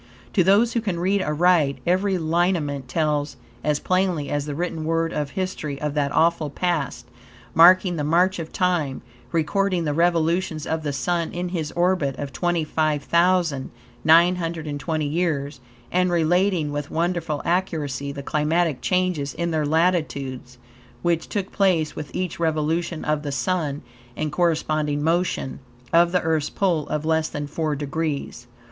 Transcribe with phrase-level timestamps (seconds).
[0.33, 5.11] To those who can read aright, every lineament tells as plainly as the written word
[5.11, 7.05] the history of that awful past,
[7.53, 12.33] marking the march of time, recording the revolutions of the Sun in his orbit of
[12.33, 15.59] 25,920 years,
[15.91, 20.57] and relating with wonderful accuracy the climatic changes, in their latitudes,
[21.03, 23.83] which took place with each revolution of the Sun
[24.17, 25.59] and corresponding motion
[25.93, 28.47] of the Earth's pole of less than four degrees.